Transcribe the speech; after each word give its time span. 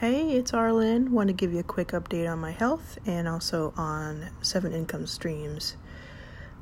Hey, 0.00 0.30
it's 0.32 0.52
Arlan. 0.52 1.10
Want 1.10 1.28
to 1.28 1.34
give 1.34 1.52
you 1.52 1.58
a 1.58 1.62
quick 1.62 1.88
update 1.88 2.26
on 2.26 2.38
my 2.38 2.52
health 2.52 2.96
and 3.04 3.28
also 3.28 3.74
on 3.76 4.30
Seven 4.40 4.72
Income 4.72 5.06
Streams 5.06 5.76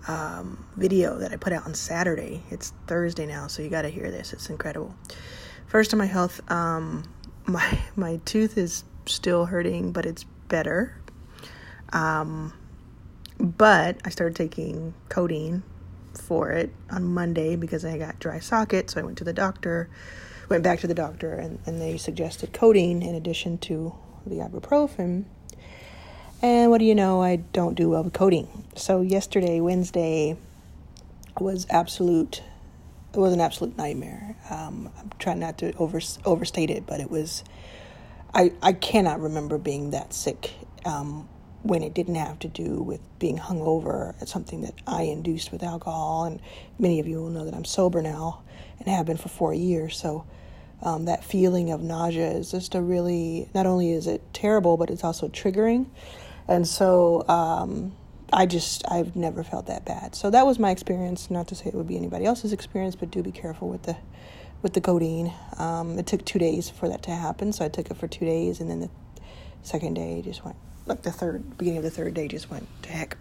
um, 0.08 0.66
video 0.76 1.16
that 1.18 1.30
I 1.30 1.36
put 1.36 1.52
out 1.52 1.64
on 1.64 1.72
Saturday. 1.72 2.42
It's 2.50 2.72
Thursday 2.88 3.26
now, 3.26 3.46
so 3.46 3.62
you 3.62 3.70
got 3.70 3.82
to 3.82 3.90
hear 3.90 4.10
this. 4.10 4.32
It's 4.32 4.50
incredible. 4.50 4.92
First 5.68 5.94
on 5.94 5.98
my 5.98 6.06
health, 6.06 6.40
um, 6.50 7.04
my 7.46 7.78
my 7.94 8.18
tooth 8.24 8.58
is 8.58 8.82
still 9.06 9.46
hurting, 9.46 9.92
but 9.92 10.04
it's 10.04 10.24
better. 10.48 11.00
Um, 11.92 12.52
but 13.38 13.98
I 14.04 14.10
started 14.10 14.34
taking 14.34 14.94
codeine 15.10 15.62
for 16.12 16.50
it 16.50 16.74
on 16.90 17.04
Monday 17.04 17.54
because 17.54 17.84
I 17.84 17.98
got 17.98 18.18
dry 18.18 18.40
socket, 18.40 18.90
so 18.90 19.00
I 19.00 19.04
went 19.04 19.16
to 19.18 19.24
the 19.24 19.32
doctor 19.32 19.88
went 20.48 20.64
back 20.64 20.80
to 20.80 20.86
the 20.86 20.94
doctor 20.94 21.34
and, 21.34 21.58
and 21.66 21.80
they 21.80 21.96
suggested 21.96 22.52
codeine 22.52 23.02
in 23.02 23.14
addition 23.14 23.58
to 23.58 23.94
the 24.26 24.36
ibuprofen. 24.36 25.24
And 26.40 26.70
what 26.70 26.78
do 26.78 26.84
you 26.84 26.94
know? 26.94 27.22
I 27.22 27.36
don't 27.36 27.74
do 27.74 27.90
well 27.90 28.04
with 28.04 28.12
codeine. 28.12 28.64
So 28.76 29.00
yesterday, 29.00 29.60
Wednesday, 29.60 30.36
was 31.40 31.66
absolute. 31.70 32.42
It 33.12 33.18
was 33.18 33.32
an 33.32 33.40
absolute 33.40 33.76
nightmare. 33.76 34.36
Um, 34.50 34.90
I'm 34.98 35.10
trying 35.18 35.40
not 35.40 35.58
to 35.58 35.74
over 35.76 36.00
overstate 36.24 36.70
it, 36.70 36.86
but 36.86 37.00
it 37.00 37.10
was. 37.10 37.42
I 38.34 38.52
I 38.62 38.72
cannot 38.72 39.20
remember 39.20 39.58
being 39.58 39.90
that 39.90 40.12
sick 40.12 40.52
um, 40.84 41.28
when 41.62 41.82
it 41.82 41.94
didn't 41.94 42.16
have 42.16 42.38
to 42.40 42.48
do 42.48 42.82
with 42.82 43.00
being 43.18 43.38
hungover. 43.38 44.14
It's 44.20 44.32
something 44.32 44.62
that 44.62 44.74
I 44.86 45.02
induced 45.02 45.50
with 45.50 45.62
alcohol, 45.62 46.24
and 46.24 46.40
many 46.78 47.00
of 47.00 47.08
you 47.08 47.16
will 47.16 47.30
know 47.30 47.44
that 47.44 47.54
I'm 47.54 47.64
sober 47.64 48.02
now 48.02 48.42
and 48.78 48.88
have 48.88 49.06
been 49.06 49.16
for 49.16 49.28
four 49.28 49.54
years. 49.54 49.96
So 49.96 50.24
um, 50.82 51.06
that 51.06 51.24
feeling 51.24 51.70
of 51.70 51.82
nausea 51.82 52.30
is 52.30 52.50
just 52.50 52.74
a 52.74 52.80
really 52.80 53.48
not 53.54 53.66
only 53.66 53.92
is 53.92 54.06
it 54.06 54.22
terrible 54.32 54.76
but 54.76 54.90
it's 54.90 55.04
also 55.04 55.28
triggering. 55.28 55.86
And 56.46 56.66
so 56.66 57.28
um, 57.28 57.94
i 58.32 58.46
just 58.46 58.82
i've 58.90 59.16
never 59.16 59.42
felt 59.42 59.66
that 59.66 59.84
bad. 59.84 60.14
So 60.14 60.30
that 60.30 60.46
was 60.46 60.58
my 60.58 60.70
experience 60.70 61.30
not 61.30 61.48
to 61.48 61.54
say 61.54 61.66
it 61.66 61.74
would 61.74 61.88
be 61.88 61.96
anybody 61.96 62.24
else's 62.24 62.52
experience 62.52 62.96
but 62.96 63.10
do 63.10 63.22
be 63.22 63.32
careful 63.32 63.68
with 63.68 63.82
the 63.82 63.96
with 64.62 64.74
the 64.74 64.80
codeine. 64.80 65.32
Um, 65.58 65.98
it 65.98 66.06
took 66.06 66.24
two 66.24 66.38
days 66.38 66.68
for 66.68 66.88
that 66.88 67.02
to 67.04 67.10
happen 67.10 67.52
so 67.52 67.64
i 67.64 67.68
took 67.68 67.90
it 67.90 67.96
for 67.96 68.08
two 68.08 68.24
days 68.24 68.60
and 68.60 68.70
then 68.70 68.80
the 68.80 68.90
second 69.62 69.94
day 69.94 70.22
just 70.22 70.44
went 70.44 70.56
like 70.86 71.02
the 71.02 71.12
third 71.12 71.58
beginning 71.58 71.78
of 71.78 71.84
the 71.84 71.90
third 71.90 72.14
day 72.14 72.28
just 72.28 72.50
went 72.50 72.66
to 72.82 72.90
heck 72.90 73.16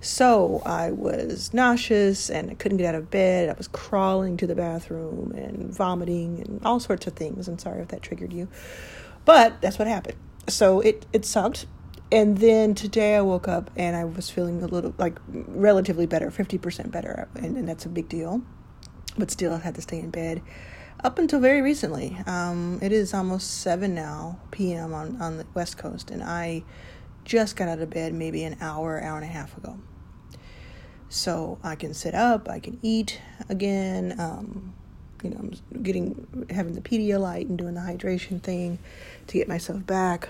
so 0.00 0.62
I 0.66 0.90
was 0.90 1.52
nauseous 1.54 2.30
and 2.30 2.50
I 2.50 2.54
couldn't 2.54 2.78
get 2.78 2.86
out 2.86 2.94
of 2.94 3.10
bed. 3.10 3.48
I 3.48 3.54
was 3.54 3.68
crawling 3.68 4.36
to 4.38 4.46
the 4.46 4.54
bathroom 4.54 5.32
and 5.34 5.72
vomiting 5.72 6.40
and 6.40 6.60
all 6.64 6.80
sorts 6.80 7.06
of 7.06 7.14
things. 7.14 7.48
I'm 7.48 7.58
sorry 7.58 7.82
if 7.82 7.88
that 7.88 8.02
triggered 8.02 8.32
you. 8.32 8.48
But 9.24 9.60
that's 9.60 9.78
what 9.78 9.88
happened. 9.88 10.18
So 10.48 10.80
it, 10.80 11.06
it 11.12 11.24
sucked. 11.24 11.66
And 12.12 12.38
then 12.38 12.74
today 12.74 13.16
I 13.16 13.22
woke 13.22 13.48
up 13.48 13.70
and 13.76 13.96
I 13.96 14.04
was 14.04 14.30
feeling 14.30 14.62
a 14.62 14.66
little 14.66 14.94
like 14.98 15.18
relatively 15.28 16.06
better, 16.06 16.30
50% 16.30 16.90
better. 16.90 17.28
And, 17.34 17.56
and 17.56 17.68
that's 17.68 17.86
a 17.86 17.88
big 17.88 18.08
deal. 18.08 18.42
But 19.16 19.30
still, 19.30 19.52
I 19.52 19.58
had 19.58 19.74
to 19.76 19.82
stay 19.82 20.00
in 20.00 20.10
bed 20.10 20.42
up 21.02 21.18
until 21.18 21.40
very 21.40 21.62
recently. 21.62 22.16
Um, 22.26 22.78
it 22.82 22.92
is 22.92 23.14
almost 23.14 23.62
7 23.62 23.94
now 23.94 24.38
p.m. 24.50 24.92
on, 24.92 25.20
on 25.20 25.38
the 25.38 25.46
West 25.54 25.78
Coast. 25.78 26.10
And 26.10 26.22
I 26.22 26.64
just 27.24 27.56
got 27.56 27.68
out 27.68 27.80
of 27.80 27.90
bed 27.90 28.12
maybe 28.14 28.44
an 28.44 28.56
hour, 28.60 29.02
hour 29.02 29.16
and 29.16 29.24
a 29.24 29.28
half 29.28 29.56
ago 29.56 29.78
so 31.14 31.58
I 31.62 31.76
can 31.76 31.94
sit 31.94 32.14
up, 32.14 32.48
I 32.48 32.58
can 32.58 32.78
eat 32.82 33.20
again. 33.48 34.16
Um, 34.18 34.74
you 35.22 35.30
know, 35.30 35.36
I'm 35.38 35.82
getting 35.82 36.46
having 36.50 36.74
the 36.74 36.80
Pedialyte 36.80 37.48
and 37.48 37.56
doing 37.56 37.74
the 37.74 37.80
hydration 37.80 38.42
thing 38.42 38.80
to 39.28 39.38
get 39.38 39.46
myself 39.46 39.86
back. 39.86 40.28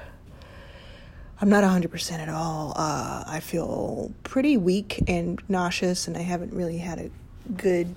I'm 1.41 1.49
not 1.49 1.65
100% 1.65 2.13
at 2.19 2.29
all. 2.29 2.75
Uh, 2.77 3.25
I 3.27 3.41
feel 3.41 4.13
pretty 4.23 4.57
weak 4.57 5.03
and 5.09 5.43
nauseous, 5.49 6.07
and 6.07 6.17
I 6.17 6.21
haven't 6.21 6.53
really 6.53 6.79
had 6.79 6.99
a 6.99 7.11
good, 7.57 7.95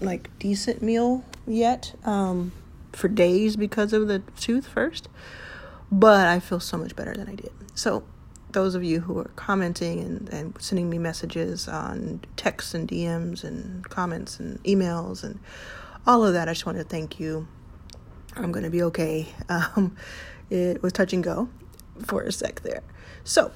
like, 0.00 0.30
decent 0.38 0.80
meal 0.80 1.24
yet 1.48 1.94
um, 2.04 2.52
for 2.92 3.08
days 3.08 3.56
because 3.56 3.92
of 3.92 4.06
the 4.06 4.20
tooth 4.38 4.68
first. 4.68 5.08
But 5.90 6.28
I 6.28 6.38
feel 6.38 6.60
so 6.60 6.78
much 6.78 6.94
better 6.94 7.12
than 7.12 7.28
I 7.28 7.34
did. 7.34 7.50
So 7.74 8.04
those 8.52 8.74
of 8.74 8.84
you 8.84 9.00
who 9.00 9.18
are 9.18 9.30
commenting 9.36 10.00
and, 10.00 10.28
and 10.30 10.60
sending 10.60 10.90
me 10.90 10.98
messages 10.98 11.68
on 11.68 12.20
texts 12.36 12.74
and 12.74 12.88
DMs 12.88 13.44
and 13.44 13.88
comments 13.88 14.38
and 14.40 14.62
emails 14.64 15.22
and 15.22 15.38
all 16.06 16.24
of 16.24 16.32
that, 16.32 16.48
I 16.48 16.52
just 16.52 16.66
want 16.66 16.78
to 16.78 16.84
thank 16.84 17.20
you. 17.20 17.46
I'm 18.36 18.52
going 18.52 18.64
to 18.64 18.70
be 18.70 18.82
okay. 18.84 19.28
Um, 19.48 19.96
it 20.50 20.82
was 20.82 20.92
touch 20.92 21.12
and 21.12 21.22
go 21.22 21.48
for 22.04 22.22
a 22.22 22.32
sec 22.32 22.62
there. 22.62 22.82
So 23.22 23.52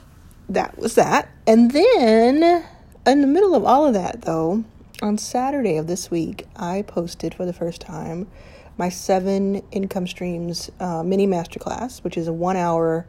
that 0.48 0.78
was 0.78 0.94
that. 0.94 1.28
And 1.46 1.72
then 1.72 2.64
in 3.06 3.20
the 3.20 3.26
middle 3.26 3.54
of 3.54 3.64
all 3.64 3.86
of 3.86 3.94
that, 3.94 4.22
though, 4.22 4.64
on 5.02 5.18
Saturday 5.18 5.76
of 5.76 5.86
this 5.86 6.10
week, 6.10 6.46
I 6.56 6.82
posted 6.82 7.34
for 7.34 7.44
the 7.44 7.52
first 7.52 7.80
time 7.80 8.28
my 8.76 8.88
seven 8.88 9.62
income 9.70 10.06
streams 10.06 10.70
uh, 10.80 11.02
mini 11.02 11.26
masterclass, 11.26 12.02
which 12.02 12.16
is 12.16 12.28
a 12.28 12.32
one 12.32 12.56
hour 12.56 13.06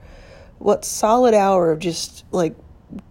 what 0.65 0.83
solid 0.83 1.35
hour 1.35 1.71
of 1.71 1.77
just 1.77 2.25
like 2.31 2.55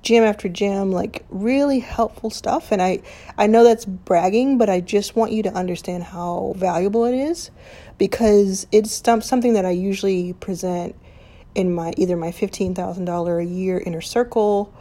gym 0.02 0.24
after 0.24 0.48
gym 0.48 0.90
like 0.90 1.24
really 1.30 1.78
helpful 1.78 2.28
stuff. 2.28 2.72
And 2.72 2.82
i 2.82 3.00
i 3.38 3.46
know 3.46 3.62
that's 3.62 3.84
bragging 3.84 4.58
but 4.58 4.68
i 4.68 4.80
just 4.80 5.14
want 5.14 5.30
you 5.30 5.44
to 5.44 5.52
understand 5.52 6.02
how 6.02 6.54
valuable 6.56 7.04
it 7.04 7.14
is 7.14 7.52
because 7.96 8.66
it's 8.72 9.00
something 9.20 9.52
that 9.52 9.64
i 9.64 9.70
usually 9.70 10.32
present 10.32 10.96
in 11.54 11.72
my 11.72 11.92
either 11.96 12.16
my 12.16 12.32
$15000 12.32 13.40
a 13.40 13.44
year 13.44 13.78
inner 13.78 14.00
circle 14.00 14.74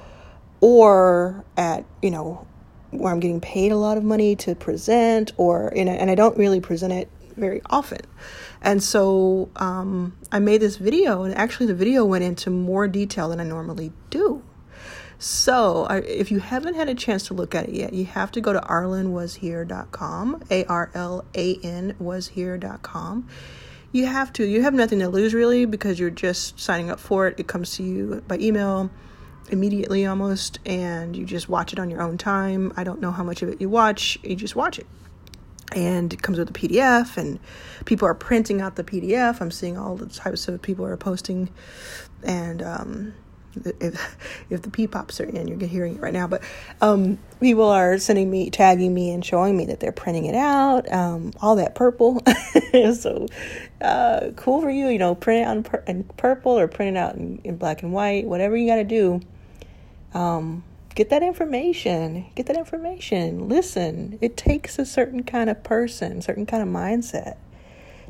or 0.60 1.46
at 1.56 1.86
you 2.02 2.10
know 2.10 2.48
where 2.90 3.14
i'm 3.14 3.20
getting 3.20 3.42
paid 3.42 3.72
a 3.72 3.78
lot 3.78 3.98
of 3.98 4.04
money 4.04 4.36
to 4.36 4.56
present 4.56 5.32
or 5.38 5.70
in 5.70 5.88
a, 5.88 5.92
and 5.92 6.10
i 6.10 6.16
don't 6.16 6.38
really 6.40 6.60
present 6.60 6.92
it 6.92 7.08
very 7.36 7.62
often. 7.70 8.02
And 8.62 8.82
so 8.82 9.50
um, 9.56 10.16
I 10.32 10.40
made 10.40 10.62
this 10.62 10.78
video, 10.78 11.24
and 11.24 11.36
actually, 11.36 11.68
the 11.68 11.76
video 11.76 12.06
went 12.06 12.24
into 12.24 12.50
more 12.50 12.88
detail 12.88 13.30
than 13.30 13.40
I 13.40 13.44
normally 13.44 13.92
do. 14.10 14.44
So, 15.20 15.86
I, 15.86 15.98
if 16.00 16.32
you 16.32 16.40
haven't 16.40 16.74
had 16.74 16.90
a 16.90 16.96
chance 16.96 17.28
to 17.28 17.34
look 17.34 17.56
at 17.56 17.70
it 17.70 17.76
yet, 17.76 17.94
you 17.94 18.06
have 18.06 18.32
to 18.32 18.42
go 18.42 18.52
to 18.52 18.60
arlanwashere.com, 18.60 20.44
A 20.50 20.66
R 20.66 20.92
L 20.94 21.26
A 21.36 21.56
N 21.64 21.96
washere.com. 22.02 23.30
You 23.92 24.06
have 24.08 24.34
to. 24.34 24.46
You 24.46 24.64
have 24.64 24.74
nothing 24.74 25.00
to 25.00 25.08
lose 25.08 25.34
really 25.34 25.66
because 25.66 26.00
you're 26.00 26.10
just 26.10 26.60
signing 26.60 26.90
up 26.90 27.00
for 27.00 27.28
it. 27.28 27.40
It 27.40 27.48
comes 27.48 27.76
to 27.76 27.84
you 27.84 28.24
by 28.28 28.38
email 28.40 28.90
immediately 29.50 30.06
almost, 30.06 30.60
and 30.66 31.16
you 31.16 31.26
just 31.26 31.48
watch 31.48 31.74
it 31.74 31.80
on 31.80 31.90
your 31.90 32.02
own 32.02 32.18
time. 32.18 32.74
I 32.76 32.84
don't 32.84 33.00
know 33.02 33.12
how 33.12 33.24
much 33.24 33.42
of 33.42 33.50
it 33.50 33.62
you 33.62 33.70
watch, 33.70 34.18
you 34.24 34.36
just 34.36 34.56
watch 34.56 34.80
it 34.80 34.88
and 35.72 36.14
it 36.14 36.22
comes 36.22 36.38
with 36.38 36.50
a 36.50 36.54
PDF 36.54 37.18
and 37.18 37.40
people 37.86 38.08
are 38.08 38.14
printing 38.14 38.62
out 38.62 38.76
the 38.76 38.84
PDF. 38.84 39.42
I'm 39.42 39.52
seeing 39.52 39.78
all 39.78 39.96
the 39.96 40.08
types 40.08 40.48
of 40.48 40.62
people 40.62 40.86
are 40.86 40.98
posting 40.98 41.50
and 42.24 42.62
um, 42.62 43.14
if 43.80 44.18
if 44.50 44.62
the 44.62 44.70
P 44.70 44.88
pops 44.88 45.20
are 45.20 45.26
in, 45.26 45.48
you're 45.48 45.60
hearing 45.68 45.96
it 45.96 46.02
right 46.02 46.14
now. 46.14 46.28
But 46.28 46.44
um, 46.82 47.20
people 47.40 47.70
are 47.70 47.98
sending 47.98 48.30
me, 48.30 48.50
tagging 48.50 48.94
me, 48.94 49.12
and 49.12 49.24
showing 49.24 49.56
me 49.56 49.66
that 49.66 49.80
they're 49.80 49.92
printing 49.92 50.26
it 50.26 50.36
out. 50.36 50.92
Um, 50.92 51.34
all 51.42 51.56
that 51.58 51.76
purple, 51.76 52.22
so 52.96 53.28
uh, 53.82 54.32
cool 54.36 54.62
for 54.62 54.70
you. 54.70 54.88
You 54.88 55.00
know, 55.00 55.16
print 55.16 55.42
it 55.42 55.44
out 55.44 55.58
in, 55.58 55.64
pur- 55.64 55.84
in 55.88 56.04
purple 56.18 56.58
or 56.58 56.68
print 56.68 56.96
it 56.96 57.00
out 57.00 57.16
in, 57.16 57.40
in 57.44 57.58
black 57.58 57.84
and 57.84 57.94
white. 57.94 58.26
Whatever 58.26 58.58
you 58.58 58.68
got 58.68 58.78
to 58.78 58.84
do. 58.84 59.22
Um, 60.14 60.64
get 60.96 61.10
that 61.10 61.24
information. 61.24 62.26
Get 62.36 62.48
that 62.48 62.58
information. 62.58 63.48
Listen. 63.48 64.18
It 64.22 64.38
takes 64.38 64.80
a 64.80 64.86
certain 64.86 65.24
kind 65.24 65.50
of 65.50 65.64
person 65.64 66.22
certain 66.22 66.46
kind 66.46 66.64
of 66.64 66.70
mindset 66.70 67.38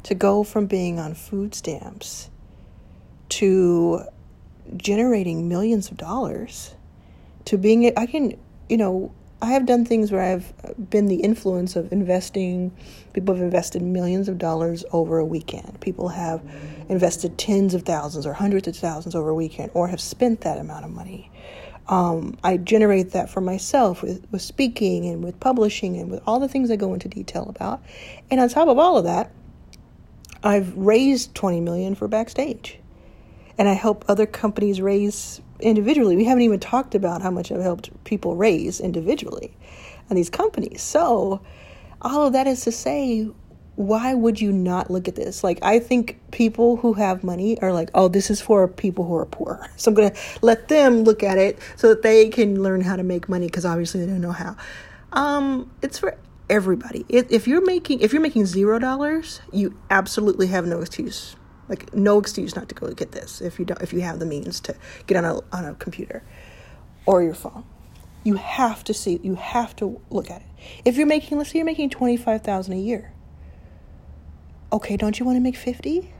to 0.03 0.13
go 0.13 0.43
from 0.43 0.65
being 0.65 0.99
on 0.99 1.13
food 1.13 1.55
stamps 1.55 2.29
to 3.29 4.01
generating 4.77 5.47
millions 5.49 5.89
of 5.89 5.97
dollars 5.97 6.75
to 7.45 7.57
being 7.57 7.91
i 7.97 8.05
can 8.05 8.37
you 8.69 8.77
know 8.77 9.13
i 9.41 9.47
have 9.47 9.65
done 9.65 9.83
things 9.83 10.11
where 10.11 10.21
i've 10.21 10.53
been 10.89 11.07
the 11.07 11.17
influence 11.17 11.75
of 11.75 11.91
investing 11.91 12.71
people 13.13 13.35
have 13.35 13.43
invested 13.43 13.81
millions 13.81 14.27
of 14.27 14.37
dollars 14.37 14.83
over 14.91 15.19
a 15.19 15.25
weekend. 15.25 15.79
People 15.79 16.09
have 16.09 16.41
invested 16.89 17.37
tens 17.37 17.73
of 17.73 17.83
thousands 17.83 18.25
or 18.25 18.33
hundreds 18.33 18.67
of 18.67 18.75
thousands 18.75 19.15
over 19.15 19.29
a 19.29 19.35
weekend 19.35 19.71
or 19.73 19.87
have 19.87 20.01
spent 20.01 20.41
that 20.41 20.57
amount 20.57 20.83
of 20.83 20.91
money 20.91 21.31
um, 21.87 22.37
I 22.43 22.57
generate 22.57 23.11
that 23.11 23.29
for 23.29 23.41
myself 23.41 24.01
with, 24.01 24.25
with 24.31 24.41
speaking 24.41 25.05
and 25.05 25.23
with 25.23 25.39
publishing 25.39 25.97
and 25.97 26.09
with 26.09 26.21
all 26.25 26.39
the 26.39 26.47
things 26.47 26.71
I 26.71 26.75
go 26.75 26.93
into 26.93 27.09
detail 27.09 27.45
about. 27.49 27.81
And 28.31 28.39
on 28.39 28.49
top 28.49 28.67
of 28.67 28.77
all 28.77 28.97
of 28.97 29.03
that, 29.03 29.31
I've 30.43 30.75
raised 30.75 31.35
20 31.35 31.61
million 31.61 31.95
for 31.95 32.07
backstage. 32.07 32.79
And 33.57 33.69
I 33.69 33.73
help 33.73 34.05
other 34.07 34.25
companies 34.25 34.81
raise 34.81 35.41
individually. 35.59 36.15
We 36.15 36.25
haven't 36.25 36.43
even 36.43 36.59
talked 36.59 36.95
about 36.95 37.21
how 37.21 37.31
much 37.31 37.51
I've 37.51 37.61
helped 37.61 37.91
people 38.03 38.35
raise 38.35 38.79
individually 38.79 39.55
and 40.09 40.17
these 40.17 40.29
companies. 40.29 40.81
So 40.81 41.41
all 42.01 42.25
of 42.27 42.33
that 42.33 42.47
is 42.47 42.61
to 42.61 42.71
say 42.71 43.29
why 43.75 44.13
would 44.13 44.39
you 44.39 44.51
not 44.51 44.91
look 44.91 45.07
at 45.07 45.15
this? 45.15 45.43
Like, 45.43 45.59
I 45.63 45.79
think 45.79 46.19
people 46.31 46.77
who 46.77 46.93
have 46.93 47.23
money 47.23 47.59
are 47.61 47.73
like, 47.73 47.89
oh, 47.95 48.07
this 48.07 48.29
is 48.29 48.39
for 48.39 48.67
people 48.67 49.05
who 49.05 49.15
are 49.15 49.25
poor. 49.25 49.67
So 49.77 49.89
I'm 49.89 49.95
going 49.95 50.11
to 50.11 50.19
let 50.41 50.69
them 50.69 51.03
look 51.03 51.23
at 51.23 51.37
it 51.37 51.59
so 51.75 51.89
that 51.89 52.03
they 52.03 52.29
can 52.29 52.61
learn 52.61 52.81
how 52.81 52.95
to 52.95 53.03
make 53.03 53.27
money 53.27 53.47
because 53.47 53.65
obviously 53.65 54.01
they 54.01 54.05
don't 54.05 54.21
know 54.21 54.31
how. 54.31 54.55
Um, 55.11 55.71
it's 55.81 55.99
for 55.99 56.17
everybody. 56.49 57.05
If 57.09 57.47
you're 57.47 57.65
making 57.65 58.01
if 58.01 58.13
you're 58.13 58.21
making 58.21 58.45
zero 58.45 58.79
dollars, 58.79 59.41
you 59.51 59.77
absolutely 59.89 60.47
have 60.47 60.65
no 60.65 60.79
excuse. 60.79 61.35
Like 61.67 61.93
no 61.93 62.19
excuse 62.19 62.55
not 62.55 62.69
to 62.69 62.75
go 62.75 62.87
get 62.91 63.11
this 63.11 63.41
if 63.41 63.59
you 63.59 63.65
don't 63.65 63.81
if 63.81 63.93
you 63.93 64.01
have 64.01 64.19
the 64.19 64.25
means 64.25 64.59
to 64.61 64.75
get 65.07 65.17
on 65.17 65.25
a 65.25 65.55
on 65.55 65.65
a 65.65 65.73
computer 65.75 66.23
or 67.05 67.23
your 67.23 67.33
phone. 67.33 67.65
You 68.23 68.35
have 68.35 68.83
to 68.85 68.93
see 68.93 69.19
you 69.23 69.35
have 69.35 69.75
to 69.77 69.99
look 70.09 70.29
at 70.29 70.41
it. 70.41 70.47
If 70.85 70.95
you're 70.97 71.07
making 71.07 71.37
let's 71.37 71.51
say 71.51 71.59
you're 71.59 71.65
making 71.65 71.89
twenty 71.89 72.17
five 72.17 72.41
thousand 72.41 72.73
a 72.73 72.77
year 72.77 73.12
okay, 74.73 74.97
don't 74.97 75.19
you 75.19 75.25
want 75.25 75.35
to 75.37 75.39
make 75.39 75.55
50? 75.55 76.11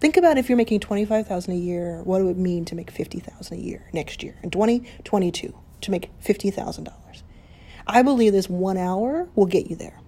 Think 0.00 0.16
about 0.16 0.38
if 0.38 0.48
you're 0.48 0.56
making 0.56 0.80
25,000 0.80 1.52
a 1.52 1.56
year, 1.56 2.00
what 2.04 2.20
it 2.20 2.24
would 2.24 2.38
mean 2.38 2.64
to 2.66 2.74
make 2.74 2.90
50,000 2.90 3.56
a 3.56 3.60
year 3.60 3.88
next 3.92 4.22
year 4.22 4.36
in 4.42 4.50
2022 4.50 5.54
to 5.82 5.90
make 5.90 6.10
$50,000. 6.20 6.92
I 7.86 8.02
believe 8.02 8.32
this 8.32 8.48
1 8.48 8.76
hour 8.76 9.28
will 9.34 9.46
get 9.46 9.68
you 9.68 9.76
there. 9.76 10.00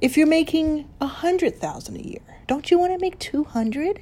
If 0.00 0.16
you're 0.16 0.26
making 0.26 0.88
100,000 0.98 1.96
a 1.96 2.00
year, 2.00 2.20
don't 2.46 2.70
you 2.70 2.78
want 2.78 2.92
to 2.92 2.98
make 2.98 3.18
200? 3.18 4.00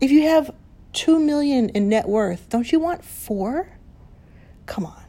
If 0.00 0.10
you 0.10 0.22
have 0.22 0.52
2 0.92 1.20
million 1.20 1.68
in 1.70 1.88
net 1.88 2.08
worth, 2.08 2.48
don't 2.48 2.72
you 2.72 2.80
want 2.80 3.04
4? 3.04 3.78
Come 4.66 4.86
on. 4.86 5.02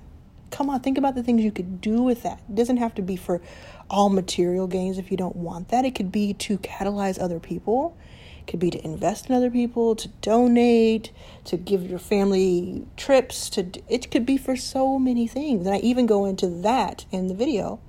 Come 0.53 0.69
on, 0.69 0.81
think 0.81 0.99
about 0.99 1.15
the 1.15 1.23
things 1.23 1.41
you 1.41 1.51
could 1.51 1.81
do 1.81 2.03
with 2.03 2.21
that. 2.21 2.39
It 2.47 2.53
doesn't 2.53 2.77
have 2.77 2.93
to 2.93 3.01
be 3.01 3.15
for 3.15 3.41
all 3.89 4.09
material 4.09 4.67
gains 4.67 4.99
if 4.99 5.09
you 5.09 5.17
don't 5.17 5.35
want 5.35 5.69
that. 5.69 5.83
It 5.83 5.95
could 5.95 6.11
be 6.11 6.31
to 6.35 6.59
catalyze 6.59 7.19
other 7.19 7.39
people. 7.39 7.97
It 8.37 8.51
could 8.51 8.59
be 8.59 8.69
to 8.69 8.85
invest 8.85 9.27
in 9.27 9.35
other 9.35 9.49
people, 9.49 9.95
to 9.95 10.07
donate, 10.21 11.11
to 11.45 11.57
give 11.57 11.89
your 11.89 11.97
family 11.97 12.85
trips, 12.97 13.49
to 13.49 13.65
it 13.89 14.11
could 14.11 14.27
be 14.27 14.37
for 14.37 14.55
so 14.55 14.99
many 14.99 15.25
things. 15.25 15.65
And 15.65 15.75
I 15.75 15.79
even 15.79 16.05
go 16.05 16.25
into 16.25 16.47
that 16.61 17.05
in 17.11 17.29
the 17.29 17.33
video. 17.33 17.79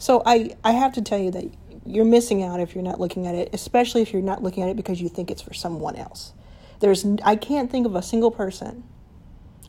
So 0.00 0.20
I 0.26 0.56
I 0.64 0.72
have 0.72 0.92
to 0.94 1.02
tell 1.02 1.20
you 1.20 1.30
that 1.30 1.44
you're 1.86 2.04
missing 2.04 2.42
out 2.42 2.58
if 2.58 2.74
you're 2.74 2.82
not 2.82 2.98
looking 2.98 3.28
at 3.28 3.36
it, 3.36 3.50
especially 3.52 4.02
if 4.02 4.12
you're 4.12 4.20
not 4.20 4.42
looking 4.42 4.64
at 4.64 4.68
it 4.68 4.76
because 4.76 5.00
you 5.00 5.08
think 5.08 5.30
it's 5.30 5.42
for 5.42 5.54
someone 5.54 5.94
else. 5.94 6.32
There's 6.80 7.06
I 7.22 7.36
can't 7.36 7.70
think 7.70 7.86
of 7.86 7.94
a 7.94 8.02
single 8.02 8.32
person 8.32 8.82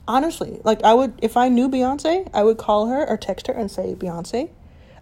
honestly 0.07 0.59
like 0.63 0.83
i 0.83 0.93
would 0.93 1.13
if 1.21 1.37
i 1.37 1.47
knew 1.47 1.69
beyonce 1.69 2.29
i 2.33 2.43
would 2.43 2.57
call 2.57 2.87
her 2.87 3.07
or 3.07 3.17
text 3.17 3.47
her 3.47 3.53
and 3.53 3.69
say 3.69 3.95
beyonce 3.95 4.49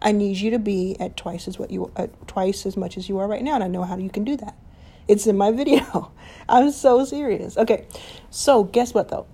I 0.02 0.12
need 0.12 0.38
you 0.38 0.52
to 0.52 0.60
be 0.60 0.96
at 1.00 1.18
twice 1.18 1.48
as 1.48 1.60
what 1.60 1.72
you 1.72 1.92
at 1.96 2.28
twice 2.28 2.66
as 2.66 2.78
much 2.78 2.98
as 2.98 3.10
you 3.10 3.18
are 3.18 3.28
right 3.28 3.44
now, 3.44 3.56
and 3.56 3.64
I 3.64 3.68
know 3.68 3.84
how 3.84 3.98
you 3.98 4.10
can 4.10 4.24
do 4.24 4.38
that. 4.38 4.56
It's 5.08 5.28
in 5.28 5.38
my 5.38 5.52
video. 5.62 6.12
I'm 6.48 6.72
so 6.72 7.04
serious. 7.06 7.58
Okay, 7.58 7.86
so 8.30 8.64
guess 8.64 8.94
what 8.94 9.10
though? 9.10 9.28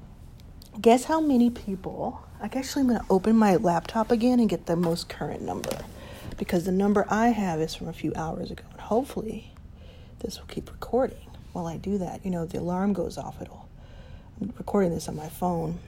Guess 0.80 1.06
how 1.06 1.22
many 1.22 1.50
people? 1.50 2.22
I 2.42 2.46
actually 2.46 2.82
I'm 2.82 2.88
gonna 2.88 3.06
open 3.10 3.38
my 3.38 3.56
laptop 3.56 4.12
again 4.12 4.40
and 4.40 4.50
get 4.50 4.66
the 4.66 4.76
most 4.76 5.08
current 5.08 5.42
number 5.42 5.78
because 6.38 6.66
the 6.66 6.72
number 6.72 7.06
I 7.10 7.28
have 7.28 7.62
is 7.62 7.76
from 7.76 7.88
a 7.88 7.94
few 7.94 8.12
hours 8.16 8.52
ago, 8.52 8.64
and 8.72 8.82
hopefully 8.82 9.54
this 10.20 10.40
will 10.40 10.48
keep 10.48 10.72
recording 10.72 11.30
while 11.54 11.68
I 11.68 11.78
do 11.78 12.00
that. 12.00 12.26
You 12.26 12.32
know, 12.32 12.46
the 12.46 12.60
alarm 12.60 12.94
goes 12.94 13.18
off. 13.18 13.40
It'll. 13.42 13.62
I'm 13.62 13.65
recording 14.40 14.92
this 14.92 15.08
on 15.08 15.16
my 15.16 15.30
phone. 15.30 15.80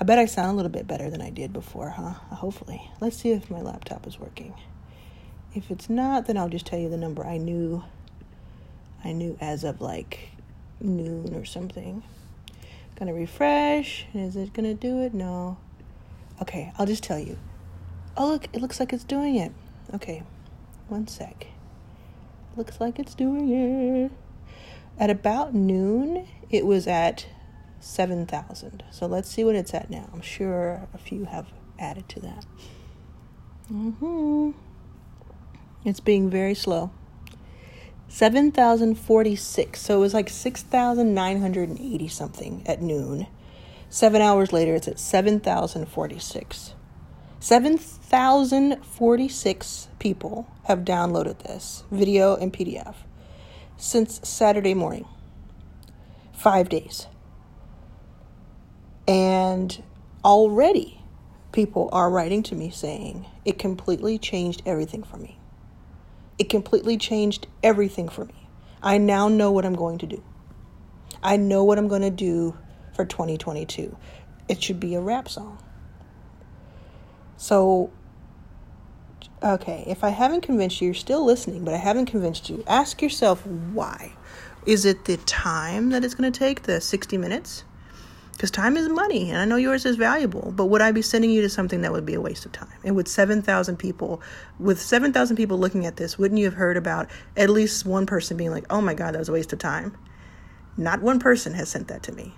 I 0.00 0.04
bet 0.04 0.18
I 0.18 0.24
sound 0.24 0.52
a 0.52 0.54
little 0.54 0.70
bit 0.70 0.86
better 0.86 1.10
than 1.10 1.20
I 1.20 1.30
did 1.30 1.52
before, 1.52 1.90
huh? 1.90 2.14
Uh, 2.30 2.34
hopefully. 2.34 2.90
Let's 3.00 3.18
see 3.18 3.32
if 3.32 3.50
my 3.50 3.60
laptop 3.60 4.06
is 4.06 4.18
working. 4.18 4.54
If 5.54 5.70
it's 5.70 5.90
not, 5.90 6.26
then 6.26 6.36
I'll 6.36 6.48
just 6.48 6.66
tell 6.66 6.78
you 6.78 6.88
the 6.88 6.96
number 6.96 7.24
I 7.24 7.36
knew. 7.36 7.84
I 9.04 9.12
knew 9.12 9.36
as 9.40 9.64
of 9.64 9.80
like 9.80 10.30
noon 10.80 11.34
or 11.34 11.44
something. 11.44 12.02
Gonna 12.96 13.14
refresh. 13.14 14.06
Is 14.14 14.36
it 14.36 14.52
gonna 14.52 14.74
do 14.74 15.02
it? 15.02 15.12
No. 15.12 15.58
Okay, 16.40 16.72
I'll 16.78 16.86
just 16.86 17.02
tell 17.02 17.18
you. 17.18 17.38
Oh, 18.16 18.28
look, 18.28 18.46
it 18.52 18.60
looks 18.60 18.80
like 18.80 18.92
it's 18.92 19.04
doing 19.04 19.36
it. 19.36 19.52
Okay, 19.94 20.22
one 20.88 21.06
sec. 21.06 21.46
Looks 22.56 22.80
like 22.80 22.98
it's 22.98 23.14
doing 23.14 23.50
it. 23.50 24.12
At 25.00 25.08
about 25.08 25.54
noon, 25.54 26.28
it 26.50 26.66
was 26.66 26.86
at 26.86 27.24
7,000. 27.80 28.82
So 28.90 29.06
let's 29.06 29.30
see 29.30 29.44
what 29.44 29.54
it's 29.54 29.72
at 29.72 29.88
now. 29.88 30.10
I'm 30.12 30.20
sure 30.20 30.86
a 30.92 30.98
few 30.98 31.24
have 31.24 31.46
added 31.78 32.06
to 32.10 32.20
that. 32.20 32.44
Mm-hmm. 33.72 34.50
It's 35.86 36.00
being 36.00 36.28
very 36.28 36.54
slow. 36.54 36.90
7,046. 38.08 39.80
So 39.80 39.96
it 39.96 40.00
was 40.00 40.12
like 40.12 40.28
6,980 40.28 42.08
something 42.08 42.62
at 42.66 42.82
noon. 42.82 43.26
Seven 43.88 44.20
hours 44.20 44.52
later, 44.52 44.74
it's 44.74 44.86
at 44.86 44.98
7,046. 44.98 46.74
7,046 47.38 49.88
people 49.98 50.46
have 50.64 50.80
downloaded 50.80 51.38
this 51.38 51.84
video 51.90 52.36
and 52.36 52.52
PDF 52.52 52.96
since 53.80 54.20
Saturday 54.28 54.74
morning. 54.74 55.06
Five 56.34 56.68
days. 56.68 57.06
And 59.08 59.82
already 60.24 61.02
people 61.52 61.88
are 61.92 62.10
writing 62.10 62.42
to 62.44 62.54
me 62.54 62.70
saying 62.70 63.26
it 63.44 63.58
completely 63.58 64.18
changed 64.18 64.62
everything 64.64 65.02
for 65.02 65.16
me. 65.16 65.38
It 66.38 66.48
completely 66.48 66.96
changed 66.96 67.46
everything 67.62 68.08
for 68.08 68.26
me. 68.26 68.48
I 68.82 68.98
now 68.98 69.28
know 69.28 69.50
what 69.50 69.64
I'm 69.64 69.74
going 69.74 69.98
to 69.98 70.06
do. 70.06 70.22
I 71.22 71.36
know 71.36 71.64
what 71.64 71.78
I'm 71.78 71.88
going 71.88 72.02
to 72.02 72.10
do 72.10 72.56
for 72.94 73.04
2022. 73.04 73.96
It 74.48 74.62
should 74.62 74.80
be 74.80 74.94
a 74.94 75.00
rap 75.00 75.28
song. 75.28 75.58
So, 77.36 77.90
okay, 79.42 79.84
if 79.86 80.04
I 80.04 80.10
haven't 80.10 80.42
convinced 80.42 80.80
you, 80.80 80.86
you're 80.86 80.94
still 80.94 81.24
listening, 81.24 81.64
but 81.64 81.74
I 81.74 81.78
haven't 81.78 82.06
convinced 82.06 82.50
you, 82.50 82.62
ask 82.66 83.00
yourself 83.02 83.46
why. 83.46 84.12
Is 84.66 84.84
it 84.84 85.06
the 85.06 85.16
time 85.18 85.90
that 85.90 86.04
it's 86.04 86.14
going 86.14 86.30
to 86.30 86.38
take, 86.38 86.62
the 86.62 86.80
60 86.80 87.16
minutes? 87.16 87.64
Because 88.32 88.50
time 88.50 88.76
is 88.76 88.88
money, 88.88 89.28
and 89.28 89.38
I 89.38 89.44
know 89.44 89.56
yours 89.56 89.84
is 89.84 89.96
valuable, 89.96 90.52
but 90.56 90.66
would 90.66 90.80
I 90.80 90.92
be 90.92 91.02
sending 91.02 91.30
you 91.30 91.42
to 91.42 91.50
something 91.50 91.82
that 91.82 91.92
would 91.92 92.06
be 92.06 92.14
a 92.14 92.20
waste 92.20 92.46
of 92.46 92.52
time? 92.52 92.72
And 92.84 92.96
with 92.96 93.06
7,000 93.06 93.76
people, 93.76 94.22
with 94.58 94.80
7,000 94.80 95.36
people 95.36 95.58
looking 95.58 95.84
at 95.84 95.96
this, 95.96 96.18
wouldn't 96.18 96.38
you 96.38 96.46
have 96.46 96.54
heard 96.54 96.78
about 96.78 97.08
at 97.36 97.50
least 97.50 97.84
one 97.84 98.06
person 98.06 98.38
being 98.38 98.50
like, 98.50 98.64
oh 98.70 98.80
my 98.80 98.94
God, 98.94 99.14
that 99.14 99.18
was 99.18 99.28
a 99.28 99.32
waste 99.32 99.52
of 99.52 99.58
time? 99.58 99.96
Not 100.78 101.02
one 101.02 101.18
person 101.18 101.52
has 101.52 101.68
sent 101.68 101.88
that 101.88 102.02
to 102.04 102.12
me. 102.12 102.34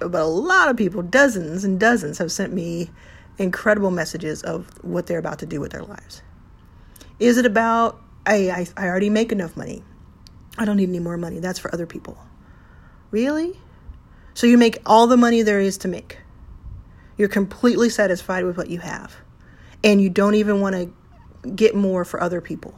But 0.00 0.22
a 0.22 0.24
lot 0.24 0.68
of 0.68 0.76
people, 0.76 1.02
dozens 1.02 1.62
and 1.62 1.78
dozens, 1.78 2.18
have 2.18 2.32
sent 2.32 2.52
me 2.52 2.90
incredible 3.40 3.90
messages 3.90 4.42
of 4.42 4.68
what 4.84 5.06
they're 5.06 5.18
about 5.18 5.38
to 5.40 5.46
do 5.46 5.60
with 5.60 5.72
their 5.72 5.82
lives. 5.82 6.22
Is 7.18 7.38
it 7.38 7.46
about, 7.46 8.00
I, 8.26 8.50
I, 8.50 8.66
I 8.76 8.86
already 8.86 9.10
make 9.10 9.32
enough 9.32 9.56
money? 9.56 9.82
I 10.58 10.66
don't 10.66 10.76
need 10.76 10.90
any 10.90 11.00
more 11.00 11.16
money. 11.16 11.40
That's 11.40 11.58
for 11.58 11.72
other 11.72 11.86
people. 11.86 12.18
Really? 13.10 13.58
So 14.34 14.46
you 14.46 14.58
make 14.58 14.78
all 14.84 15.06
the 15.06 15.16
money 15.16 15.42
there 15.42 15.58
is 15.58 15.78
to 15.78 15.88
make. 15.88 16.18
You're 17.16 17.28
completely 17.28 17.88
satisfied 17.88 18.44
with 18.44 18.56
what 18.56 18.68
you 18.68 18.78
have. 18.78 19.16
And 19.82 20.02
you 20.02 20.10
don't 20.10 20.34
even 20.34 20.60
want 20.60 20.76
to 20.76 21.48
get 21.50 21.74
more 21.74 22.04
for 22.04 22.22
other 22.22 22.42
people. 22.42 22.74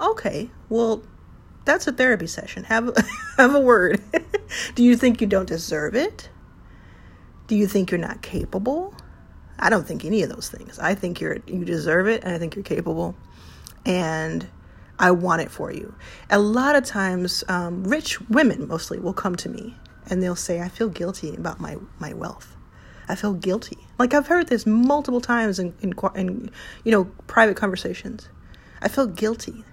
Okay, 0.00 0.50
well, 0.70 1.02
that's 1.64 1.86
a 1.86 1.92
therapy 1.92 2.26
session. 2.26 2.64
Have 2.64 2.90
have 3.36 3.54
a 3.54 3.60
word. 3.60 4.02
Do 4.74 4.82
you 4.82 4.96
think 4.96 5.20
you 5.20 5.26
don't 5.26 5.46
deserve 5.48 5.94
it? 5.94 6.30
Do 7.46 7.56
you 7.56 7.66
think 7.66 7.90
you're 7.90 7.98
not 7.98 8.22
capable? 8.22 8.94
I 9.58 9.70
don't 9.70 9.86
think 9.86 10.04
any 10.04 10.22
of 10.22 10.30
those 10.30 10.48
things. 10.48 10.78
I 10.78 10.94
think 10.94 11.20
you're 11.20 11.38
you 11.46 11.64
deserve 11.64 12.08
it 12.08 12.24
and 12.24 12.34
I 12.34 12.38
think 12.38 12.56
you're 12.56 12.64
capable. 12.64 13.14
And 13.86 14.46
I 14.98 15.10
want 15.10 15.42
it 15.42 15.50
for 15.50 15.72
you. 15.72 15.94
A 16.30 16.38
lot 16.38 16.76
of 16.76 16.84
times, 16.84 17.44
um, 17.48 17.84
rich 17.84 18.20
women 18.28 18.68
mostly 18.68 18.98
will 18.98 19.12
come 19.12 19.36
to 19.36 19.48
me 19.48 19.76
and 20.08 20.22
they'll 20.22 20.36
say, 20.36 20.60
I 20.60 20.68
feel 20.68 20.88
guilty 20.88 21.34
about 21.34 21.60
my, 21.60 21.76
my 21.98 22.12
wealth. 22.12 22.56
I 23.08 23.14
feel 23.14 23.34
guilty. 23.34 23.78
Like 23.98 24.14
I've 24.14 24.26
heard 24.26 24.48
this 24.48 24.66
multiple 24.66 25.20
times 25.20 25.58
in, 25.58 25.74
in, 25.80 25.94
in, 26.14 26.50
you 26.84 26.92
know, 26.92 27.04
private 27.26 27.56
conversations. 27.56 28.28
I 28.80 28.88
feel 28.88 29.06
guilty. 29.06 29.64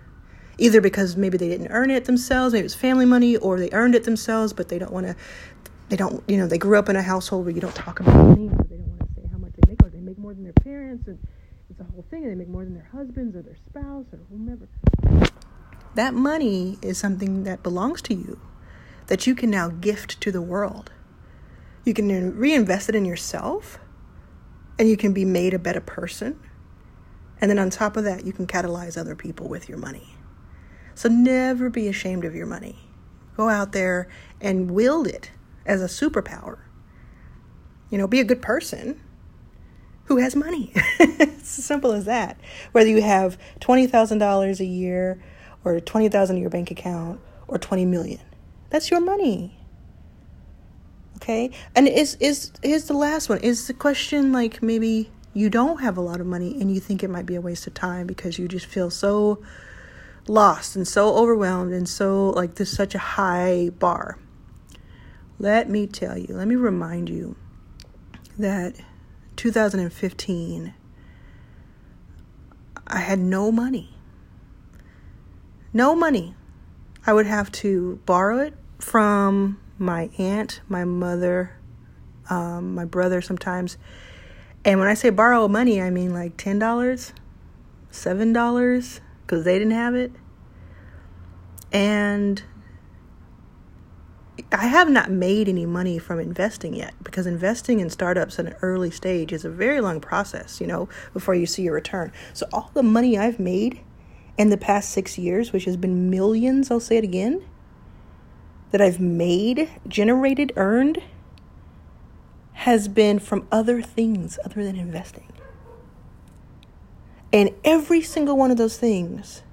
Either 0.58 0.82
because 0.82 1.16
maybe 1.16 1.38
they 1.38 1.48
didn't 1.48 1.70
earn 1.70 1.90
it 1.90 2.06
themselves, 2.06 2.54
maybe 2.54 2.66
it's 2.66 2.75
family 2.75 3.06
money, 3.06 3.38
or 3.38 3.58
they 3.58 3.70
earned 3.72 3.96
it 3.96 4.04
themselves, 4.04 4.54
but 4.54 4.70
they 4.70 4.78
don't 4.78 4.92
want 4.92 5.08
to, 5.08 5.16
they 5.91 5.98
don't, 5.98 6.24
you 6.25 6.38
know, 6.38 6.48
they 6.48 6.57
grew 6.57 6.79
up 6.79 6.88
in 6.88 6.95
a 6.95 7.01
household 7.01 7.43
where 7.43 7.53
you 7.53 7.60
don't 7.60 7.75
talk 7.75 8.00
about 8.00 8.15
money, 8.15 8.48
so 8.48 8.63
they 8.69 8.77
don't 8.77 8.88
want 8.88 9.01
to 9.01 9.07
say 9.13 9.27
how 9.29 9.38
much 9.38 9.51
they 9.57 9.69
make, 9.69 9.83
or 9.83 9.89
they 9.89 10.00
make 10.00 10.17
more 10.17 10.33
than 10.33 10.45
their 10.45 10.53
parents, 10.53 11.05
and 11.05 11.19
it's 11.69 11.81
a 11.81 11.83
whole 11.83 12.05
thing, 12.10 12.24
and 12.24 12.31
they 12.31 12.36
make 12.36 12.48
more 12.48 12.63
than 12.63 12.74
their 12.74 12.88
husbands 12.93 13.36
or 13.36 13.41
their 13.41 13.57
spouse 13.57 14.05
or 14.13 14.19
whomever. 14.29 14.69
That 15.95 16.13
money 16.13 16.79
is 16.81 16.98
something 16.98 17.43
that 17.43 17.62
belongs 17.62 18.01
to 18.03 18.13
you 18.13 18.39
that 19.07 19.27
you 19.27 19.36
can 19.36 19.50
now 19.50 19.67
gift 19.67 20.21
to 20.21 20.31
the 20.31 20.41
world. 20.41 20.93
You 21.83 21.93
can 21.93 22.38
reinvest 22.38 22.88
it 22.88 22.95
in 22.95 23.03
yourself 23.03 23.77
and 24.79 24.88
you 24.88 24.95
can 24.95 25.12
be 25.12 25.25
made 25.25 25.53
a 25.53 25.60
better 25.60 25.81
person. 25.81 26.39
And 27.41 27.51
then 27.51 27.60
on 27.60 27.69
top 27.69 27.98
of 27.98 28.05
that, 28.05 28.25
you 28.25 28.31
can 28.31 28.48
catalyze 28.48 28.98
other 28.98 29.15
people 29.15 29.50
with 29.50 29.67
your 29.67 29.77
money. 29.77 30.15
So 30.95 31.10
never 31.10 31.69
be 31.69 31.89
ashamed 31.89 32.24
of 32.24 32.33
your 32.33 32.45
money. 32.45 32.79
Go 33.36 33.50
out 33.50 33.74
there 33.74 34.07
and 34.39 34.71
wield 34.71 35.07
it 35.07 35.31
as 35.65 35.82
a 35.82 35.86
superpower. 35.86 36.60
You 37.89 37.98
know, 37.98 38.08
be 38.08 38.20
a 38.20 38.24
good 38.24 38.41
person 38.41 39.00
who 40.06 40.18
has 40.18 40.36
money. 40.36 40.72
it's 40.75 41.60
as 41.60 41.65
simple 41.65 41.91
as 41.91 42.06
that. 42.06 42.39
Whether 42.72 42.89
you 42.89 43.01
have 43.01 43.38
$20,000 43.60 44.60
a 44.60 44.65
year 44.65 45.22
or 45.63 45.80
20,000 45.80 46.36
in 46.36 46.41
your 46.41 46.50
bank 46.50 46.72
account 46.72 47.20
or 47.48 47.58
20 47.58 47.86
million. 47.86 48.22
That's 48.70 48.89
your 48.89 49.01
money. 49.01 49.58
Okay? 51.18 51.51
And 51.75 51.88
is 51.88 52.15
is 52.20 52.51
here's 52.63 52.86
the 52.86 52.94
last 52.94 53.30
one. 53.30 53.39
Is 53.39 53.68
the 53.68 53.74
question 53.74 54.32
like 54.32 54.63
maybe 54.63 55.12
you 55.34 55.50
don't 55.50 55.82
have 55.82 55.98
a 55.98 56.01
lot 56.01 56.20
of 56.20 56.25
money 56.25 56.60
and 56.60 56.74
you 56.74 56.80
think 56.80 57.03
it 57.03 57.10
might 57.10 57.25
be 57.25 57.36
a 57.36 57.41
waste 57.41 57.68
of 57.68 57.74
time 57.74 58.08
because 58.08 58.39
you 58.39 58.48
just 58.48 58.65
feel 58.65 58.89
so 58.89 59.41
lost 60.27 60.75
and 60.75 60.88
so 60.88 61.15
overwhelmed 61.15 61.74
and 61.74 61.88
so 61.88 62.30
like 62.32 62.56
this 62.56 62.72
such 62.72 62.96
a 62.96 63.00
high 63.00 63.70
bar. 63.77 64.18
Let 65.41 65.69
me 65.69 65.88
tell 65.88 66.17
you, 66.17 66.36
let 66.36 66.48
me 66.48 66.55
remind 66.55 67.10
you 67.10 67.36
that 68.38 68.75
2015 69.36 70.74
I 72.88 72.98
had 72.98 73.19
no 73.19 73.51
money. 73.51 73.95
No 75.74 75.95
money. 75.95 76.36
I 77.07 77.13
would 77.13 77.25
have 77.25 77.51
to 77.53 78.00
borrow 78.05 78.39
it 78.39 78.53
from 78.79 79.60
my 79.77 80.10
aunt, 80.17 80.62
my 80.69 80.83
mother, 80.83 81.57
um, 82.29 82.75
my 82.75 82.86
brother 82.86 83.21
sometimes 83.21 83.77
and 84.63 84.79
when 84.79 84.88
I 84.88 84.93
say 84.93 85.10
borrow 85.10 85.48
money, 85.48 85.81
I 85.81 85.89
mean 85.89 86.13
like 86.13 86.38
$10, 86.38 87.13
$7 87.91 89.00
because 89.21 89.43
they 89.43 89.57
didn't 89.57 89.74
have 89.74 89.95
it. 89.95 90.12
And 91.71 92.43
I 94.53 94.67
have 94.67 94.89
not 94.89 95.10
made 95.10 95.48
any 95.48 95.65
money 95.65 95.98
from 95.98 96.20
investing 96.20 96.74
yet 96.74 96.93
because 97.03 97.25
investing 97.25 97.79
in 97.79 97.89
startups 97.89 98.38
at 98.38 98.48
an 98.48 98.55
early 98.62 98.91
stage 98.91 99.31
is 99.31 99.46
a 99.46 99.50
very 99.50 99.79
long 99.79 100.01
process, 100.01 100.60
you 100.60 100.67
know, 100.67 100.89
before 101.13 101.36
you 101.36 101.46
see 101.46 101.63
your 101.63 101.74
return. 101.74 102.12
So 102.34 102.48
all 102.51 102.70
the 102.74 102.84
money 102.84 103.17
I've 103.17 103.39
made 103.39 103.79
in 104.38 104.50
the 104.50 104.58
past 104.58 104.89
6 104.89 105.17
years, 105.17 105.53
which 105.53 105.65
has 105.65 105.77
been 105.77 106.10
millions, 106.10 106.70
I'll 106.70 106.81
say 106.81 106.98
it 106.98 107.03
again, 107.03 107.46
that 108.72 108.81
I've 108.81 109.00
made, 109.00 109.70
generated, 109.88 110.51
earned 110.55 111.01
has 112.53 112.88
been 112.88 113.20
from 113.20 113.48
other 113.51 113.81
things 113.81 114.38
other 114.43 114.63
than 114.63 114.75
investing. 114.75 115.31
And 117.31 117.51
every 117.63 118.01
single 118.01 118.36
one 118.36 118.51
of 118.51 118.58
those 118.58 118.77
things 118.77 119.43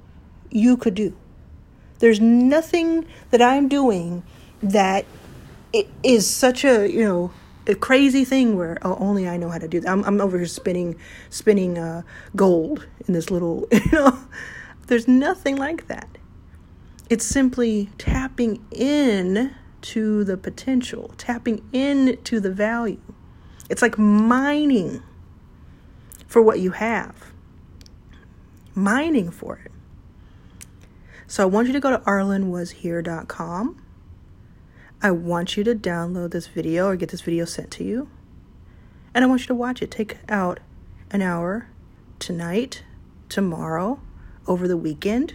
you 0.50 0.76
could 0.76 0.95
do. 0.95 1.17
There's 2.00 2.21
nothing 2.21 3.07
that 3.31 3.40
I'm 3.40 3.69
doing 3.69 4.25
that 4.62 5.05
it 5.73 5.88
is 6.03 6.27
such 6.27 6.65
a, 6.65 6.91
you 6.91 7.05
know, 7.05 7.31
a 7.67 7.75
crazy 7.75 8.25
thing 8.25 8.57
where 8.57 8.79
oh, 8.83 8.97
only 8.99 9.29
I 9.29 9.37
know 9.37 9.50
how 9.50 9.59
to 9.59 9.69
do 9.69 9.81
that. 9.81 9.91
I'm, 9.91 10.03
I'm 10.05 10.21
over 10.21 10.38
here 10.38 10.47
spinning, 10.47 10.97
spinning 11.31 11.79
uh, 11.79 12.03
gold 12.35 12.87
in 13.07 13.15
this 13.15 13.31
little, 13.31 13.69
you 13.73 13.93
know. 13.93 14.19
There's 14.87 15.07
nothing 15.07 15.57
like 15.57 15.87
that. 15.88 16.09
It's 17.11 17.25
simply 17.25 17.91
tapping 17.99 18.65
in 18.71 19.55
to 19.83 20.25
the 20.25 20.37
potential, 20.37 21.15
tapping 21.19 21.67
in 21.73 22.19
to 22.25 22.41
the 22.41 22.50
value. 22.50 23.00
It's 23.69 23.83
like 23.83 23.99
mining 23.99 25.03
for 26.27 26.43
what 26.43 26.61
you 26.61 26.73
have, 26.73 27.33
mining 28.75 29.31
for 29.31 29.61
it. 29.65 29.73
So 31.27 31.43
I 31.43 31.47
want 31.47 31.67
you 31.67 31.75
to 31.75 31.81
go 31.81 31.91
to 31.91 31.99
arlanwashere.com. 31.99 33.83
I 35.00 35.12
want 35.12 35.57
you 35.57 35.62
to 35.62 35.76
download 35.76 36.33
this 36.33 36.49
video 36.49 36.88
or 36.88 36.97
get 36.97 37.11
this 37.11 37.21
video 37.21 37.45
sent 37.45 37.71
to 37.73 37.85
you. 37.85 38.09
And 39.14 39.25
I 39.25 39.28
want 39.28 39.43
you 39.43 39.47
to 39.49 39.55
watch 39.55 39.81
it. 39.81 39.93
Take 39.93 40.19
out 40.28 40.59
an 41.11 41.23
hour 41.23 41.69
tonight, 42.19 42.83
tomorrow, 43.28 44.00
over 44.49 44.67
the 44.67 44.76
weekend. 44.76 45.35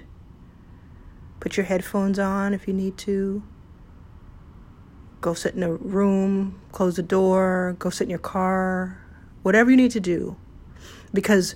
Put 1.40 1.56
your 1.56 1.66
headphones 1.66 2.20
on 2.20 2.54
if 2.54 2.68
you 2.68 2.74
need 2.74 2.98
to 3.00 3.44
go 5.22 5.34
sit 5.34 5.56
in 5.56 5.64
a 5.64 5.74
room, 5.74 6.60
close 6.74 6.98
the 6.98 7.04
door, 7.04 7.78
go 7.80 7.90
sit 7.90 8.04
in 8.04 8.10
your 8.10 8.20
car, 8.20 9.02
whatever 9.44 9.72
you 9.72 9.78
need 9.78 9.92
to 9.92 10.02
do. 10.02 10.36
Because 11.14 11.56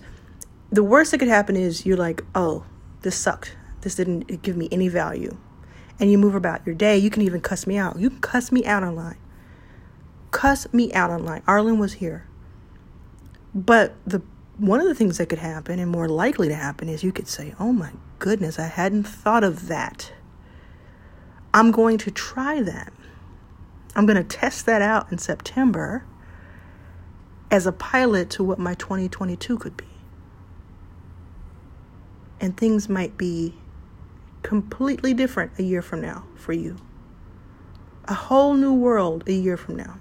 the 0.71 0.83
worst 0.83 1.11
that 1.11 1.17
could 1.17 1.27
happen 1.27 1.57
is 1.57 1.85
you're 1.85 1.97
like, 1.97 2.23
oh, 2.33 2.65
this 3.01 3.17
sucked. 3.17 3.57
This 3.81 3.95
didn't 3.95 4.41
give 4.41 4.55
me 4.55 4.69
any 4.71 4.87
value. 4.87 5.37
And 5.99 6.11
you 6.11 6.17
move 6.17 6.35
about 6.35 6.65
your 6.65 6.75
day. 6.75 6.97
You 6.97 7.09
can 7.09 7.23
even 7.23 7.41
cuss 7.41 7.65
me 7.65 7.77
out. 7.77 7.97
You 7.99 8.09
can 8.09 8.19
cuss 8.19 8.51
me 8.51 8.65
out 8.65 8.83
online. 8.83 9.17
Cuss 10.31 10.71
me 10.73 10.93
out 10.93 11.09
online. 11.09 11.41
Arlan 11.43 11.79
was 11.79 11.93
here. 11.93 12.27
But 13.55 13.95
the 14.05 14.21
one 14.57 14.81
of 14.81 14.87
the 14.87 14.95
things 14.95 15.19
that 15.19 15.29
could 15.29 15.39
happen 15.39 15.79
and 15.79 15.91
more 15.91 16.09
likely 16.09 16.47
to 16.47 16.55
happen 16.55 16.89
is 16.89 17.03
you 17.03 17.11
could 17.11 17.27
say, 17.27 17.55
"Oh 17.59 17.71
my 17.71 17.91
goodness, 18.19 18.59
I 18.59 18.67
hadn't 18.67 19.03
thought 19.03 19.43
of 19.43 19.67
that. 19.67 20.11
I'm 21.53 21.71
going 21.71 21.97
to 21.99 22.11
try 22.11 22.61
that." 22.61 22.93
I'm 23.97 24.05
going 24.05 24.15
to 24.15 24.23
test 24.23 24.67
that 24.67 24.83
out 24.83 25.11
in 25.11 25.17
September 25.17 26.05
as 27.49 27.65
a 27.65 27.71
pilot 27.71 28.29
to 28.29 28.43
what 28.43 28.59
my 28.59 28.75
2022 28.75 29.57
could 29.57 29.75
be. 29.75 29.87
And 32.39 32.55
things 32.55 32.87
might 32.87 33.17
be 33.17 33.55
completely 34.47 35.13
different 35.13 35.51
a 35.59 35.63
year 35.63 35.81
from 35.81 35.99
now 35.99 36.23
for 36.37 36.53
you. 36.53 36.77
A 38.05 38.13
whole 38.13 38.53
new 38.53 38.73
world 38.73 39.25
a 39.27 39.33
year 39.33 39.57
from 39.57 39.75
now. 39.75 39.97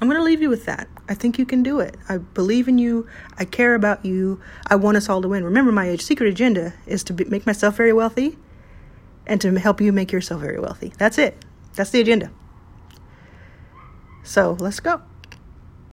I'm 0.00 0.08
going 0.08 0.20
to 0.20 0.24
leave 0.24 0.40
you 0.40 0.48
with 0.48 0.64
that. 0.66 0.86
I 1.08 1.14
think 1.14 1.40
you 1.40 1.44
can 1.44 1.64
do 1.64 1.80
it. 1.80 1.96
I 2.08 2.18
believe 2.18 2.68
in 2.68 2.78
you. 2.78 3.08
I 3.38 3.44
care 3.44 3.74
about 3.74 4.04
you. 4.06 4.40
I 4.68 4.76
want 4.76 4.96
us 4.96 5.08
all 5.08 5.20
to 5.22 5.26
win. 5.26 5.42
Remember, 5.42 5.72
my 5.72 5.88
age 5.88 6.02
secret 6.02 6.28
agenda 6.28 6.74
is 6.86 7.02
to 7.02 7.12
be, 7.12 7.24
make 7.24 7.44
myself 7.44 7.76
very 7.76 7.92
wealthy 7.92 8.38
and 9.26 9.40
to 9.40 9.58
help 9.58 9.80
you 9.80 9.92
make 9.92 10.12
yourself 10.12 10.40
very 10.40 10.60
wealthy. 10.60 10.92
That's 10.96 11.18
it. 11.18 11.44
That's 11.74 11.90
the 11.90 12.00
agenda. 12.00 12.30
So 14.22 14.56
let's 14.60 14.78
go. 14.78 15.02